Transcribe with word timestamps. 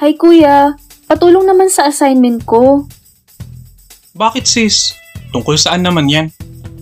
Hi 0.00 0.16
kuya, 0.16 0.74
patulong 1.06 1.46
naman 1.46 1.68
sa 1.68 1.86
assignment 1.86 2.42
ko. 2.48 2.88
Bakit 4.16 4.44
sis? 4.48 4.96
Tungkol 5.30 5.54
saan 5.54 5.86
naman 5.86 6.10
yan? 6.10 6.34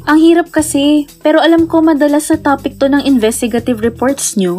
Ang 0.09 0.19
hirap 0.25 0.48
kasi, 0.48 1.05
pero 1.20 1.43
alam 1.45 1.69
ko 1.69 1.84
madalas 1.84 2.33
sa 2.33 2.41
topic 2.41 2.80
to 2.80 2.89
ng 2.89 3.05
investigative 3.05 3.84
reports 3.84 4.41
nyo. 4.41 4.57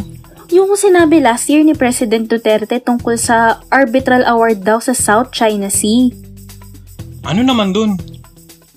Yung 0.54 0.74
sinabi 0.78 1.18
last 1.22 1.50
year 1.50 1.66
ni 1.66 1.74
President 1.74 2.30
Duterte 2.30 2.78
tungkol 2.78 3.18
sa 3.18 3.62
arbitral 3.74 4.26
award 4.30 4.62
daw 4.62 4.78
sa 4.78 4.94
South 4.94 5.34
China 5.34 5.70
Sea. 5.74 6.14
Ano 7.26 7.42
naman 7.42 7.74
dun? 7.74 7.98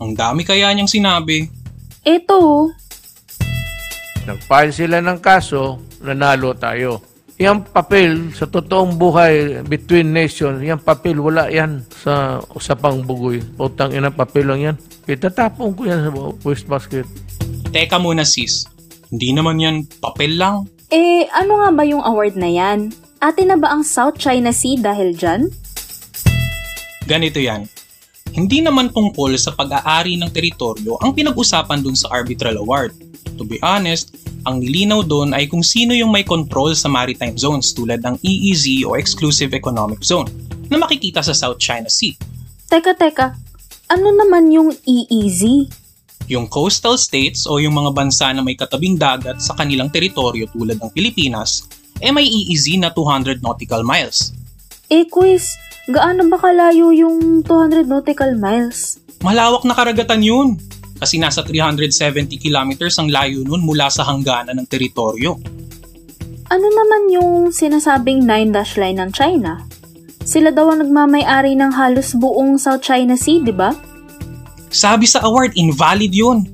Ang 0.01 0.17
dami 0.17 0.45
kaya 0.45 0.73
niyang 0.73 0.89
sinabi. 0.89 1.49
Eto, 2.03 2.73
Nag-file 4.23 4.71
sila 4.71 5.03
ng 5.03 5.19
kaso, 5.19 5.83
nanalo 5.99 6.55
tayo. 6.55 7.03
Yung 7.41 7.65
papel 7.65 8.31
sa 8.37 8.45
totoong 8.45 9.01
buhay 9.01 9.65
between 9.65 10.13
nations, 10.13 10.61
yung 10.61 10.79
papel 10.79 11.17
wala 11.19 11.49
yan 11.49 11.81
sa 11.91 12.39
usapang 12.53 13.03
bugoy. 13.03 13.41
Putang 13.57 13.97
ina 13.97 14.13
papel 14.13 14.47
lang 14.47 14.61
yan. 14.61 14.77
Itatapon 15.09 15.73
ko 15.73 15.89
yan 15.89 16.01
sa 16.05 16.11
wastebasket. 16.45 17.09
Teka 17.73 17.97
muna 17.97 18.23
sis. 18.23 18.69
Hindi 19.09 19.33
naman 19.33 19.59
yan 19.59 19.77
papel 19.99 20.37
lang. 20.37 20.69
eh 20.93 21.25
ano 21.33 21.65
nga 21.65 21.69
ba 21.73 21.83
yung 21.89 22.05
award 22.05 22.37
na 22.37 22.49
yan? 22.49 22.93
Ate 23.17 23.49
na 23.49 23.57
ba 23.57 23.73
ang 23.73 23.81
South 23.81 24.21
China 24.21 24.53
Sea 24.53 24.77
dahil 24.77 25.17
dyan? 25.17 25.49
Ganito 27.09 27.41
yan. 27.41 27.65
Hindi 28.33 28.65
naman 28.65 28.89
tungkol 28.89 29.37
sa 29.37 29.53
pag-aari 29.53 30.17
ng 30.17 30.33
teritoryo 30.33 30.97
ang 31.01 31.13
pinag-usapan 31.13 31.85
dun 31.85 31.97
sa 31.97 32.09
arbitral 32.09 32.57
award. 32.57 32.93
To 33.37 33.45
be 33.45 33.61
honest, 33.61 34.17
ang 34.43 34.59
nilinaw 34.59 35.07
doon 35.07 35.31
ay 35.39 35.47
kung 35.47 35.63
sino 35.63 35.95
yung 35.95 36.11
may 36.11 36.27
control 36.27 36.75
sa 36.75 36.91
maritime 36.91 37.39
zones 37.39 37.71
tulad 37.71 38.03
ng 38.03 38.19
EEZ 38.23 38.83
o 38.91 38.99
Exclusive 38.99 39.55
Economic 39.55 40.03
Zone 40.03 40.27
na 40.67 40.83
makikita 40.83 41.23
sa 41.23 41.31
South 41.31 41.63
China 41.63 41.87
Sea. 41.87 42.19
Teka, 42.67 42.99
teka. 42.99 43.39
Ano 43.87 44.11
naman 44.11 44.51
yung 44.51 44.75
EEZ? 44.83 45.71
Yung 46.27 46.51
coastal 46.51 46.99
states 46.99 47.47
o 47.47 47.63
yung 47.63 47.77
mga 47.77 47.93
bansa 47.95 48.33
na 48.35 48.43
may 48.43 48.59
katabing 48.59 48.99
dagat 48.99 49.39
sa 49.39 49.55
kanilang 49.55 49.93
teritoryo 49.93 50.51
tulad 50.51 50.81
ng 50.81 50.91
Pilipinas, 50.91 51.69
eh 52.03 52.11
may 52.11 52.27
EEZ 52.27 52.83
na 52.83 52.91
200 52.91 53.45
nautical 53.45 53.87
miles. 53.87 54.35
Eh 54.91 55.07
quiz, 55.07 55.55
gaano 55.87 56.27
ba 56.27 56.41
kalayo 56.41 56.91
yung 56.91 57.47
200 57.47 57.87
nautical 57.87 58.35
miles? 58.35 58.99
Malawak 59.23 59.63
na 59.63 59.77
karagatan 59.77 60.25
yun. 60.25 60.49
Kasi 61.03 61.19
nasa 61.19 61.43
370 61.43 62.39
kilometers 62.39 62.95
ang 63.03 63.11
layo 63.11 63.43
nun 63.43 63.67
mula 63.67 63.91
sa 63.91 64.07
hangganan 64.07 64.55
ng 64.55 64.71
teritoryo. 64.71 65.35
Ano 66.47 66.67
naman 66.71 67.03
yung 67.11 67.51
sinasabing 67.51 68.23
nine 68.23 68.55
dash 68.55 68.79
line 68.79 69.03
ng 69.03 69.11
China? 69.11 69.67
Sila 70.23 70.55
daw 70.55 70.71
ang 70.71 70.87
nagmamay-ari 70.87 71.59
ng 71.59 71.75
halos 71.75 72.15
buong 72.15 72.55
South 72.55 72.87
China 72.87 73.19
Sea, 73.19 73.43
di 73.43 73.51
ba? 73.51 73.75
Sabi 74.71 75.11
sa 75.11 75.27
award, 75.27 75.59
invalid 75.59 76.15
yun. 76.15 76.47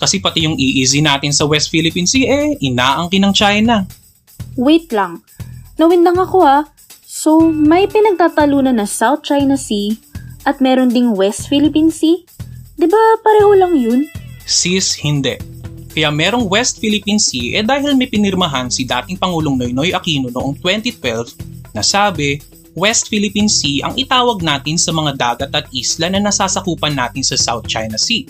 Kasi 0.00 0.16
pati 0.16 0.48
yung 0.48 0.56
EEZ 0.56 1.04
natin 1.04 1.36
sa 1.36 1.44
West 1.44 1.68
Philippine 1.68 2.08
Sea, 2.08 2.24
eh, 2.24 2.56
inaangkin 2.64 3.20
ng 3.20 3.34
China. 3.36 3.84
Wait 4.56 4.88
lang. 4.96 5.20
Nawindang 5.76 6.16
ako 6.16 6.40
ha. 6.40 6.72
So, 7.04 7.52
may 7.52 7.84
pinagtatalunan 7.84 8.80
na 8.80 8.88
South 8.88 9.28
China 9.28 9.60
Sea 9.60 10.00
at 10.48 10.64
meron 10.64 10.88
ding 10.88 11.12
West 11.12 11.52
Philippine 11.52 11.92
Sea? 11.92 12.24
Di 12.84 12.92
ba 12.92 13.00
pareho 13.24 13.56
lang 13.56 13.80
yun? 13.80 14.04
Sis, 14.44 14.92
hindi. 15.00 15.40
Kaya 15.96 16.12
merong 16.12 16.44
West 16.52 16.84
Philippine 16.84 17.16
Sea 17.16 17.56
eh 17.56 17.64
dahil 17.64 17.96
may 17.96 18.04
pinirmahan 18.04 18.68
si 18.68 18.84
dating 18.84 19.16
Pangulong 19.16 19.56
Noynoy 19.56 19.96
Aquino 19.96 20.28
noong 20.28 20.60
2012 20.60 21.72
na 21.72 21.80
sabi, 21.80 22.44
West 22.76 23.08
Philippine 23.08 23.48
Sea 23.48 23.88
ang 23.88 23.96
itawag 23.96 24.44
natin 24.44 24.76
sa 24.76 24.92
mga 24.92 25.16
dagat 25.16 25.50
at 25.56 25.64
isla 25.72 26.12
na 26.12 26.20
nasasakupan 26.28 26.92
natin 26.92 27.24
sa 27.24 27.40
South 27.40 27.64
China 27.64 27.96
Sea. 27.96 28.28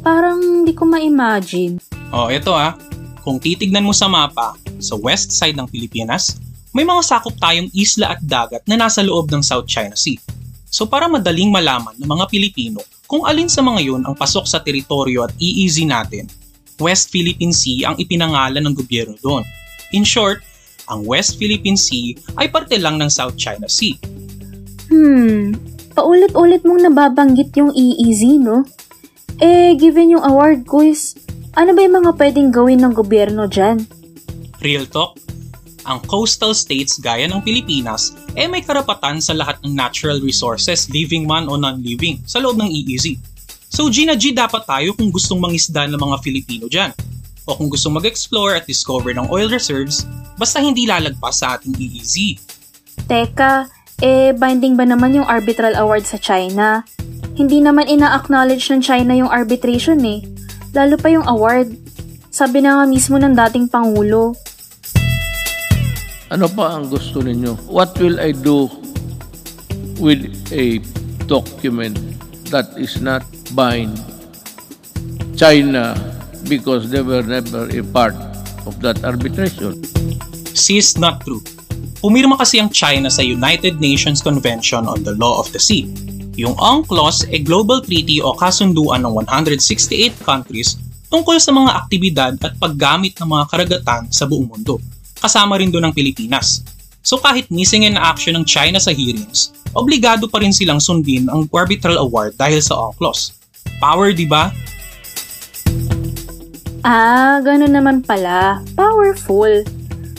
Parang 0.00 0.64
di 0.64 0.72
ko 0.72 0.88
ma-imagine. 0.88 1.76
O, 2.16 2.32
eto 2.32 2.56
ah. 2.56 2.72
Kung 3.20 3.36
titignan 3.36 3.84
mo 3.84 3.92
sa 3.92 4.08
mapa, 4.08 4.56
sa 4.80 4.96
west 4.96 5.36
side 5.36 5.60
ng 5.60 5.68
Pilipinas, 5.68 6.40
may 6.72 6.88
mga 6.88 7.04
sakop 7.04 7.36
tayong 7.36 7.68
isla 7.76 8.16
at 8.16 8.20
dagat 8.24 8.64
na 8.64 8.80
nasa 8.80 9.04
loob 9.04 9.28
ng 9.28 9.44
South 9.44 9.68
China 9.68 9.92
Sea. 9.92 10.16
So 10.72 10.88
para 10.88 11.04
madaling 11.04 11.52
malaman 11.52 12.00
ng 12.00 12.08
mga 12.08 12.32
Pilipino 12.32 12.80
kung 13.06 13.22
alin 13.22 13.46
sa 13.46 13.62
mga 13.62 13.80
yun 13.86 14.02
ang 14.02 14.18
pasok 14.18 14.50
sa 14.50 14.58
teritoryo 14.58 15.26
at 15.26 15.32
EEZ 15.38 15.86
natin, 15.86 16.26
West 16.82 17.08
Philippine 17.14 17.54
Sea 17.54 17.90
ang 17.90 17.96
ipinangalan 17.96 18.60
ng 18.60 18.74
gobyerno 18.74 19.16
doon. 19.22 19.46
In 19.94 20.02
short, 20.02 20.42
ang 20.90 21.06
West 21.06 21.38
Philippine 21.38 21.78
Sea 21.78 22.18
ay 22.38 22.50
parte 22.50 22.76
lang 22.76 22.98
ng 22.98 23.10
South 23.10 23.38
China 23.38 23.70
Sea. 23.70 23.96
Hmm, 24.90 25.54
paulit-ulit 25.94 26.62
mong 26.66 26.82
nababanggit 26.90 27.54
yung 27.56 27.70
EEZ, 27.74 28.42
no? 28.42 28.66
Eh, 29.38 29.78
given 29.78 30.14
yung 30.18 30.24
award 30.26 30.66
quiz, 30.66 31.14
ano 31.56 31.72
ba 31.72 31.80
yung 31.86 31.96
mga 32.04 32.12
pwedeng 32.18 32.50
gawin 32.52 32.80
ng 32.82 32.92
gobyerno 32.92 33.46
dyan? 33.48 33.86
Real 34.60 34.88
talk, 34.88 35.16
ang 35.86 36.02
coastal 36.04 36.52
states 36.52 36.98
gaya 36.98 37.30
ng 37.30 37.40
Pilipinas 37.40 38.12
eh 38.34 38.50
may 38.50 38.60
karapatan 38.60 39.22
sa 39.22 39.32
lahat 39.32 39.56
ng 39.62 39.72
natural 39.72 40.18
resources, 40.20 40.90
living 40.90 41.24
man 41.24 41.46
o 41.46 41.54
non-living, 41.54 42.20
sa 42.26 42.42
loob 42.42 42.58
ng 42.58 42.68
EEZ. 42.68 43.16
So 43.70 43.88
G 43.88 44.04
na 44.04 44.18
G 44.18 44.34
dapat 44.34 44.66
tayo 44.66 44.92
kung 44.98 45.14
gustong 45.14 45.38
mangisda 45.38 45.86
ng 45.86 45.98
mga 45.98 46.16
Filipino 46.20 46.66
dyan. 46.66 46.90
O 47.46 47.54
kung 47.54 47.70
gustong 47.70 47.94
mag-explore 47.94 48.58
at 48.58 48.66
discover 48.66 49.14
ng 49.14 49.30
oil 49.30 49.46
reserves, 49.46 50.02
basta 50.34 50.58
hindi 50.58 50.82
lalagpas 50.82 51.40
sa 51.40 51.54
ating 51.54 51.78
EEZ. 51.78 52.42
Teka, 53.06 53.70
eh, 54.02 54.34
binding 54.34 54.74
ba 54.74 54.84
naman 54.84 55.14
yung 55.14 55.28
arbitral 55.30 55.78
award 55.78 56.04
sa 56.04 56.18
China? 56.18 56.82
Hindi 57.38 57.62
naman 57.62 57.86
ina-acknowledge 57.86 58.66
ng 58.72 58.82
China 58.82 59.12
yung 59.14 59.30
arbitration 59.30 60.00
eh. 60.02 60.24
Lalo 60.74 60.98
pa 60.98 61.08
yung 61.12 61.24
award. 61.24 61.72
Sabi 62.32 62.60
na 62.60 62.80
nga 62.80 62.84
mismo 62.84 63.16
ng 63.16 63.32
dating 63.32 63.68
Pangulo, 63.70 64.36
Ano 66.26 66.50
pa 66.50 66.74
ang 66.74 66.90
gusto 66.90 67.22
ninyo? 67.22 67.70
What 67.70 67.94
will 68.02 68.18
I 68.18 68.34
do 68.34 68.66
with 70.02 70.26
a 70.50 70.82
document 71.30 71.94
that 72.50 72.74
is 72.74 72.98
not 72.98 73.22
bind 73.54 73.94
China 75.38 75.94
because 76.50 76.90
they 76.90 76.98
were 76.98 77.22
never 77.22 77.70
a 77.70 77.82
part 77.94 78.18
of 78.66 78.82
that 78.82 79.06
arbitration? 79.06 79.86
Sis, 80.50 80.98
not 80.98 81.22
true. 81.22 81.46
Pumirma 82.02 82.34
kasi 82.42 82.58
ang 82.58 82.74
China 82.74 83.06
sa 83.06 83.22
United 83.22 83.78
Nations 83.78 84.18
Convention 84.18 84.90
on 84.90 85.06
the 85.06 85.14
Law 85.14 85.38
of 85.38 85.54
the 85.54 85.62
Sea. 85.62 85.86
Yung 86.34 86.58
UNCLOS 86.58 87.30
ay 87.30 87.46
global 87.46 87.86
treaty 87.86 88.18
o 88.18 88.34
kasunduan 88.34 89.06
ng 89.06 89.14
168 89.14 90.18
countries 90.26 90.74
tungkol 91.06 91.38
sa 91.38 91.54
mga 91.54 91.70
aktibidad 91.86 92.34
at 92.42 92.58
paggamit 92.58 93.14
ng 93.14 93.30
mga 93.30 93.44
karagatan 93.46 94.10
sa 94.10 94.26
buong 94.26 94.50
mundo. 94.50 94.82
Kasama 95.20 95.56
rin 95.60 95.72
doon 95.72 95.88
ang 95.88 95.94
Pilipinas. 95.96 96.64
So 97.06 97.22
kahit 97.22 97.46
missing 97.54 97.86
in 97.86 97.94
action 97.94 98.34
ng 98.34 98.44
China 98.44 98.82
sa 98.82 98.90
hearings, 98.90 99.54
obligado 99.78 100.26
pa 100.26 100.42
rin 100.42 100.50
silang 100.50 100.82
sundin 100.82 101.30
ang 101.30 101.46
arbitral 101.54 102.02
award 102.02 102.34
dahil 102.34 102.58
sa 102.58 102.74
UNCLOS. 102.90 103.30
Power, 103.78 104.10
di 104.10 104.26
ba? 104.26 104.50
Ah, 106.86 107.42
ganun 107.42 107.74
naman 107.74 108.02
pala. 108.02 108.62
Powerful. 108.74 109.62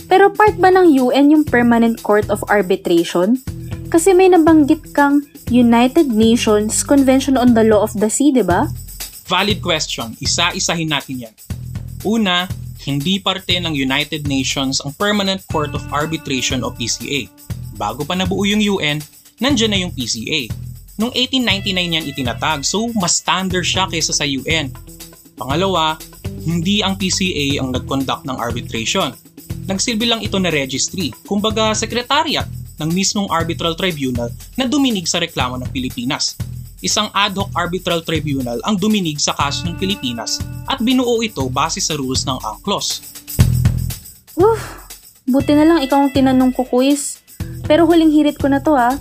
Pero 0.07 0.31
part 0.31 0.55
ba 0.55 0.71
ng 0.71 0.87
UN 0.95 1.35
yung 1.35 1.43
Permanent 1.43 1.99
Court 1.99 2.27
of 2.31 2.39
Arbitration? 2.47 3.39
Kasi 3.87 4.11
may 4.11 4.31
nabanggit 4.31 4.95
kang 4.95 5.23
United 5.47 6.11
Nations 6.11 6.83
Convention 6.83 7.39
on 7.39 7.55
the 7.55 7.63
Law 7.63 7.83
of 7.83 7.95
the 7.95 8.11
Sea, 8.11 8.35
di 8.35 8.43
ba? 8.43 8.67
Valid 9.27 9.59
question. 9.59 10.15
Isa-isahin 10.19 10.91
natin 10.91 11.27
yan. 11.27 11.35
Una, 12.03 12.47
hindi 12.87 13.19
parte 13.19 13.59
ng 13.59 13.75
United 13.75 14.31
Nations 14.31 14.79
ang 14.79 14.95
Permanent 14.95 15.43
Court 15.51 15.75
of 15.75 15.83
Arbitration 15.91 16.63
o 16.63 16.71
PCA. 16.71 17.27
Bago 17.75 18.07
pa 18.07 18.15
nabuo 18.15 18.47
yung 18.47 18.63
UN, 18.63 19.03
nandyan 19.43 19.75
na 19.75 19.79
yung 19.83 19.91
PCA. 19.91 20.47
Noong 20.97 21.13
1899 21.13 21.95
yan 21.99 22.05
itinatag, 22.07 22.63
so 22.63 22.87
mas 22.95 23.19
standard 23.19 23.67
siya 23.67 23.85
kaysa 23.91 24.15
sa 24.15 24.25
UN. 24.25 24.71
Pangalawa, 25.37 25.99
hindi 26.47 26.81
ang 26.81 26.97
PCA 26.97 27.61
ang 27.61 27.75
nag-conduct 27.75 28.25
ng 28.25 28.39
arbitration. 28.39 29.13
Nagsilbi 29.67 30.07
lang 30.07 30.23
ito 30.23 30.39
na 30.39 30.49
registry, 30.49 31.11
kumbaga 31.27 31.75
secretariat 31.75 32.47
ng 32.79 32.89
mismong 32.89 33.29
arbitral 33.29 33.75
tribunal 33.75 34.31
na 34.55 34.65
duminig 34.65 35.05
sa 35.05 35.19
reklamo 35.19 35.59
ng 35.59 35.69
Pilipinas. 35.69 36.39
Isang 36.77 37.09
ad 37.09 37.33
hoc 37.33 37.49
arbitral 37.57 38.05
tribunal 38.05 38.61
ang 38.61 38.77
duminig 38.77 39.17
sa 39.17 39.33
kaso 39.33 39.65
ng 39.65 39.81
Pilipinas 39.81 40.37
at 40.69 40.77
binuo 40.77 41.25
ito 41.25 41.41
base 41.49 41.81
sa 41.81 41.97
rules 41.97 42.21
ng 42.29 42.37
UNCLOS. 42.37 42.87
Woof! 44.37 44.61
Buti 45.25 45.57
na 45.57 45.65
lang 45.65 45.79
ikaw 45.81 46.05
ang 46.05 46.13
tinanong 46.13 46.53
ko, 46.53 46.63
quiz. 46.69 47.19
Pero 47.65 47.89
huling 47.89 48.13
hirit 48.13 48.37
ko 48.37 48.47
na 48.47 48.61
to 48.61 48.77
ha. 48.77 48.93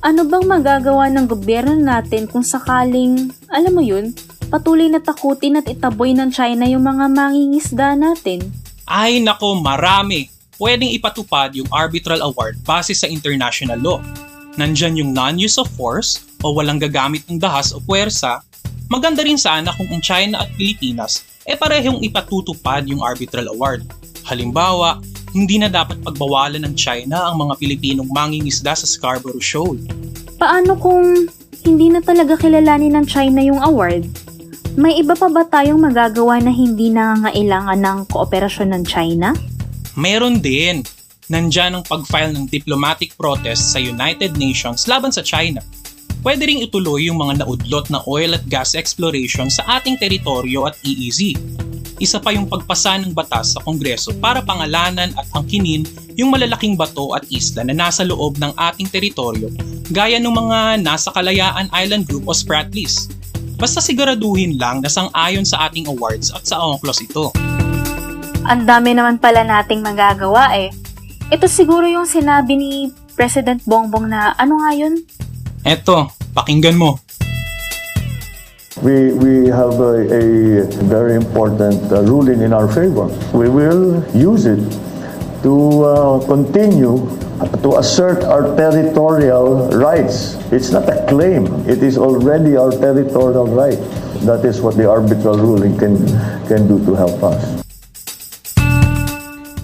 Ano 0.00 0.24
bang 0.24 0.48
magagawa 0.48 1.12
ng 1.12 1.28
gobyerno 1.28 1.76
natin 1.76 2.24
kung 2.24 2.44
sakaling, 2.44 3.32
alam 3.52 3.72
mo 3.72 3.84
yun, 3.84 4.16
patuloy 4.48 4.88
na 4.88 5.00
takutin 5.00 5.60
at 5.60 5.68
itaboy 5.68 6.16
ng 6.16 6.32
China 6.32 6.64
yung 6.64 6.84
mga 6.84 7.08
mangingisda 7.12 7.96
natin? 7.96 8.44
Ay 8.88 9.20
nako, 9.20 9.60
marami. 9.60 10.32
pwedeng 10.54 10.86
ipatupad 10.94 11.50
yung 11.58 11.66
arbitral 11.74 12.22
award 12.22 12.54
base 12.62 12.94
sa 12.94 13.10
international 13.10 13.78
law. 13.82 13.98
Nandyan 14.54 14.94
yung 14.94 15.10
non-use 15.10 15.58
of 15.58 15.66
force 15.74 16.22
o 16.46 16.54
walang 16.54 16.78
gagamit 16.78 17.26
ng 17.26 17.42
dahas 17.42 17.74
o 17.74 17.82
puwersa. 17.82 18.38
Maganda 18.86 19.26
rin 19.26 19.40
sana 19.40 19.74
kung 19.74 19.90
ang 19.90 20.04
China 20.04 20.46
at 20.46 20.52
Pilipinas 20.54 21.26
e 21.42 21.58
parehong 21.58 22.04
ipatutupad 22.06 22.86
yung 22.86 23.02
arbitral 23.02 23.50
award. 23.50 23.82
Halimbawa, 24.24 25.02
hindi 25.34 25.58
na 25.58 25.66
dapat 25.66 25.98
pagbawalan 26.06 26.62
ng 26.62 26.74
China 26.78 27.26
ang 27.26 27.42
mga 27.42 27.58
Pilipinong 27.58 28.06
mangingisda 28.14 28.78
sa 28.78 28.86
Scarborough 28.86 29.42
Shoal. 29.42 29.76
Paano 30.38 30.78
kung 30.78 31.26
hindi 31.66 31.90
na 31.90 31.98
talaga 31.98 32.38
kilalanin 32.38 32.94
ng 32.94 33.06
China 33.10 33.42
yung 33.42 33.58
award? 33.58 34.06
May 34.78 35.02
iba 35.02 35.18
pa 35.18 35.26
ba 35.30 35.42
tayong 35.46 35.82
magagawa 35.82 36.38
na 36.38 36.54
hindi 36.54 36.90
nangangailangan 36.94 37.78
ng 37.78 37.98
kooperasyon 38.10 38.68
ng 38.74 38.82
China? 38.86 39.34
Meron 39.98 40.38
din. 40.38 40.86
Nandyan 41.32 41.80
ang 41.80 41.84
pag-file 41.86 42.36
ng 42.36 42.50
diplomatic 42.50 43.16
protest 43.16 43.72
sa 43.72 43.80
United 43.80 44.36
Nations 44.36 44.84
laban 44.84 45.12
sa 45.12 45.24
China. 45.24 45.64
Pwede 46.24 46.48
ring 46.48 46.64
ituloy 46.64 47.08
yung 47.08 47.20
mga 47.20 47.44
naudlot 47.44 47.92
na 47.92 48.00
oil 48.08 48.32
at 48.36 48.44
gas 48.48 48.72
exploration 48.72 49.52
sa 49.52 49.80
ating 49.80 50.00
teritoryo 50.00 50.68
at 50.68 50.76
EEZ 50.84 51.36
isa 52.02 52.18
pa 52.18 52.34
yung 52.34 52.50
pagpasa 52.50 52.98
ng 52.98 53.14
batas 53.14 53.54
sa 53.54 53.62
Kongreso 53.62 54.10
para 54.18 54.42
pangalanan 54.42 55.14
at 55.14 55.26
angkinin 55.30 55.86
yung 56.18 56.34
malalaking 56.34 56.74
bato 56.74 57.14
at 57.14 57.22
isla 57.30 57.62
na 57.62 57.74
nasa 57.74 58.02
loob 58.02 58.34
ng 58.42 58.50
ating 58.58 58.90
teritoryo 58.90 59.46
gaya 59.94 60.18
ng 60.18 60.34
mga 60.34 60.82
nasa 60.82 61.14
Kalayaan 61.14 61.70
Island 61.70 62.10
Group 62.10 62.26
o 62.26 62.34
Spratlys. 62.34 63.06
Basta 63.54 63.78
siguraduhin 63.78 64.58
lang 64.58 64.82
na 64.82 64.90
sang-ayon 64.90 65.46
sa 65.46 65.70
ating 65.70 65.86
awards 65.86 66.34
at 66.34 66.42
sa 66.42 66.58
ONCLOS 66.58 66.98
ito. 67.06 67.30
Ang 68.44 68.66
dami 68.66 68.92
naman 68.92 69.22
pala 69.22 69.46
nating 69.46 69.80
magagawa 69.80 70.50
eh. 70.58 70.74
Ito 71.32 71.48
siguro 71.48 71.88
yung 71.88 72.04
sinabi 72.04 72.52
ni 72.52 72.72
President 73.16 73.64
Bongbong 73.64 74.12
na 74.12 74.36
ano 74.36 74.60
nga 74.60 74.76
yun? 74.76 75.00
Eto, 75.64 76.12
pakinggan 76.36 76.76
mo. 76.76 77.00
We, 78.84 79.16
we 79.16 79.48
have 79.48 79.80
a, 79.80 80.04
a 80.04 80.22
very 80.84 81.16
important 81.16 81.80
uh, 81.88 82.04
ruling 82.04 82.44
in 82.44 82.52
our 82.52 82.68
favor. 82.68 83.08
We 83.32 83.48
will 83.48 84.04
use 84.12 84.44
it 84.44 84.60
to 85.40 85.54
uh, 85.80 86.20
continue 86.28 87.08
to 87.64 87.80
assert 87.80 88.20
our 88.28 88.52
territorial 88.52 89.72
rights. 89.72 90.36
It's 90.52 90.68
not 90.68 90.84
a 90.92 91.08
claim, 91.08 91.48
it 91.64 91.80
is 91.80 91.96
already 91.96 92.60
our 92.60 92.70
territorial 92.70 93.48
right. 93.48 93.80
That 94.28 94.44
is 94.44 94.60
what 94.60 94.76
the 94.76 94.84
arbitral 94.84 95.40
ruling 95.40 95.80
can, 95.80 95.96
can 96.52 96.68
do 96.68 96.84
to 96.84 96.92
help 96.92 97.16
us. 97.24 97.64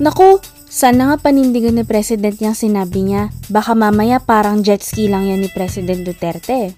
Naku, 0.00 0.40
sana 0.70 1.10
nga 1.10 1.16
panindigan 1.18 1.74
ni 1.74 1.82
President 1.82 2.38
yung 2.38 2.54
sinabi 2.54 3.02
niya. 3.02 3.34
Baka 3.50 3.74
mamaya 3.74 4.22
parang 4.22 4.62
jet 4.62 4.86
ski 4.86 5.10
lang 5.10 5.26
yan 5.26 5.42
ni 5.42 5.50
President 5.50 6.06
Duterte. 6.06 6.70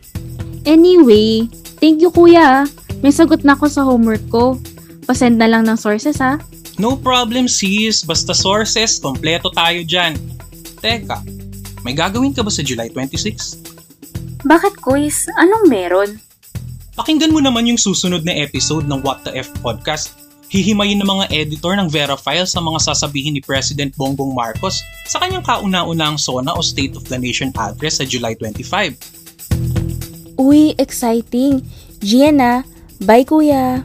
Anyway, 0.65 1.44
thank 1.77 2.00
you 2.00 2.09
kuya. 2.09 2.65
May 3.05 3.12
sagot 3.12 3.44
na 3.44 3.53
ako 3.53 3.69
sa 3.69 3.85
homework 3.85 4.25
ko. 4.33 4.56
Pasend 5.05 5.37
na 5.37 5.47
lang 5.47 5.69
ng 5.69 5.77
sources 5.77 6.17
ha. 6.25 6.41
No 6.81 6.97
problem 6.97 7.53
sis, 7.53 8.00
basta 8.00 8.33
sources, 8.33 8.97
kompleto 8.97 9.53
tayo 9.53 9.85
dyan. 9.85 10.17
Teka, 10.81 11.21
may 11.85 11.93
gagawin 11.93 12.33
ka 12.33 12.41
ba 12.41 12.49
sa 12.49 12.65
July 12.65 12.88
26? 12.88 13.61
Bakit 14.49 14.81
quiz? 14.81 15.29
Anong 15.37 15.69
meron? 15.69 16.11
Pakinggan 16.97 17.35
mo 17.35 17.45
naman 17.45 17.69
yung 17.69 17.77
susunod 17.79 18.25
na 18.25 18.33
episode 18.41 18.88
ng 18.88 19.05
What 19.05 19.29
the 19.29 19.37
F 19.37 19.53
Podcast. 19.61 20.22
Hihimayin 20.52 21.00
ng 21.00 21.08
mga 21.08 21.32
editor 21.32 21.72
ng 21.81 21.88
Vera 21.88 22.12
File 22.12 22.44
sa 22.44 22.60
mga 22.60 22.93
sasabihin 22.93 23.32
ni 23.32 23.40
President 23.40 23.88
Bongbong 23.96 24.37
Marcos 24.37 24.84
sa 25.08 25.16
kanyang 25.16 25.40
kauna-unahang 25.40 26.20
SONA 26.20 26.52
o 26.52 26.60
State 26.60 26.93
of 26.93 27.08
the 27.08 27.16
Nation 27.16 27.49
address 27.56 27.96
sa 27.96 28.04
July 28.04 28.37
25. 28.37 28.93
Uy, 30.37 30.76
exciting. 30.76 31.64
Gianna, 32.04 32.69
bye 33.00 33.25
kuya. 33.25 33.81